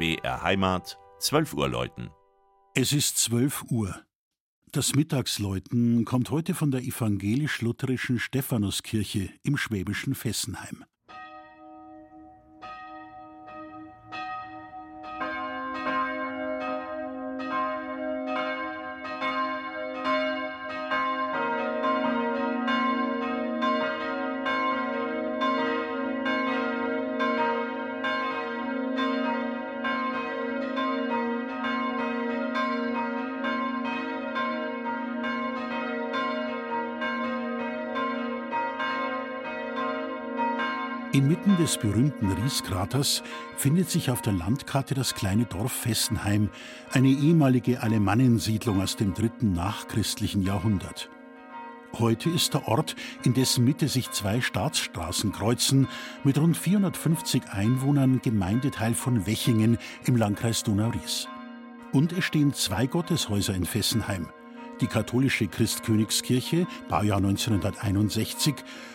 [0.00, 2.08] BR Heimat, 12 Uhr läuten.
[2.74, 4.00] Es ist 12 Uhr.
[4.72, 10.86] Das Mittagsläuten kommt heute von der evangelisch-lutherischen Stephanuskirche im schwäbischen Fessenheim.
[41.12, 43.24] Inmitten des berühmten Rieskraters
[43.56, 46.50] findet sich auf der Landkarte das kleine Dorf Fessenheim,
[46.92, 51.10] eine ehemalige Alemannensiedlung aus dem dritten nachchristlichen Jahrhundert.
[51.98, 55.88] Heute ist der Ort, in dessen Mitte sich zwei Staatsstraßen kreuzen,
[56.22, 61.26] mit rund 450 Einwohnern Gemeindeteil von Wechingen im Landkreis Donau-Ries.
[61.92, 64.28] Und es stehen zwei Gotteshäuser in Fessenheim–
[64.80, 68.54] die katholische Christkönigskirche, Baujahr 1961,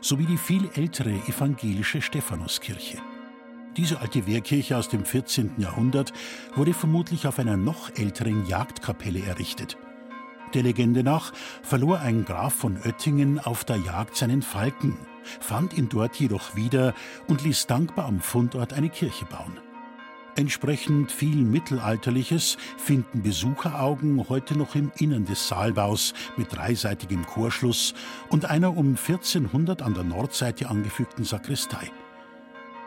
[0.00, 2.98] sowie die viel ältere evangelische Stephanuskirche.
[3.76, 5.52] Diese alte Wehrkirche aus dem 14.
[5.58, 6.12] Jahrhundert
[6.54, 9.76] wurde vermutlich auf einer noch älteren Jagdkapelle errichtet.
[10.54, 11.32] Der Legende nach
[11.62, 14.96] verlor ein Graf von Oettingen auf der Jagd seinen Falken,
[15.40, 16.94] fand ihn dort jedoch wieder
[17.26, 19.58] und ließ dankbar am Fundort eine Kirche bauen.
[20.36, 27.94] Entsprechend viel Mittelalterliches finden Besucheraugen heute noch im Innern des Saalbaus mit dreiseitigem Chorschluss
[28.28, 31.90] und einer um 1400 an der Nordseite angefügten Sakristei.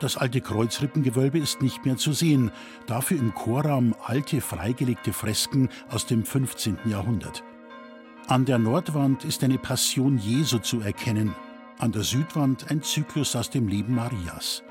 [0.00, 2.50] Das alte Kreuzrippengewölbe ist nicht mehr zu sehen,
[2.86, 6.78] dafür im Chorraum alte freigelegte Fresken aus dem 15.
[6.86, 7.44] Jahrhundert.
[8.26, 11.36] An der Nordwand ist eine Passion Jesu zu erkennen,
[11.78, 14.62] an der Südwand ein Zyklus aus dem Leben Marias.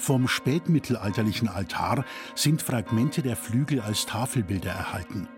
[0.00, 5.28] Vom spätmittelalterlichen Altar sind Fragmente der Flügel als Tafelbilder erhalten.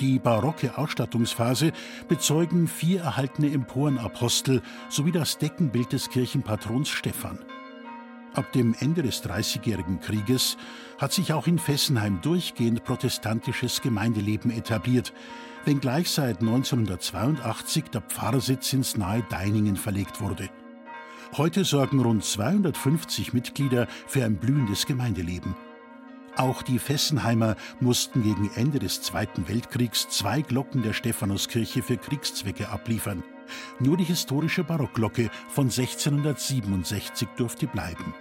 [0.00, 1.70] Die barocke Ausstattungsphase
[2.08, 7.38] bezeugen vier erhaltene Emporenapostel sowie das Deckenbild des Kirchenpatrons Stephan.
[8.32, 10.56] Ab dem Ende des Dreißigjährigen Krieges
[10.98, 15.12] hat sich auch in Fessenheim durchgehend protestantisches Gemeindeleben etabliert,
[15.66, 20.48] wenngleich seit 1982 der Pfarrsitz ins nahe Deiningen verlegt wurde.
[21.36, 25.56] Heute sorgen rund 250 Mitglieder für ein blühendes Gemeindeleben.
[26.36, 32.68] Auch die Fessenheimer mussten gegen Ende des Zweiten Weltkriegs zwei Glocken der Stephanuskirche für Kriegszwecke
[32.68, 33.22] abliefern.
[33.78, 38.14] Nur die historische Barockglocke von 1667 durfte bleiben.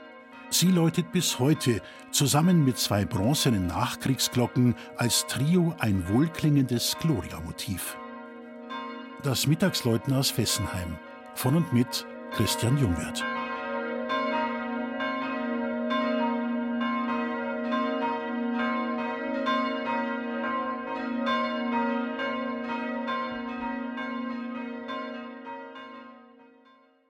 [0.49, 1.81] Sie läutet bis heute
[2.11, 7.97] zusammen mit zwei bronzenen Nachkriegsglocken als Trio ein wohlklingendes Gloria-Motiv.
[9.23, 10.99] Das Mittagsläuten aus Fessenheim.
[11.33, 12.05] Von und mit
[12.35, 13.32] Christian Jungwirth.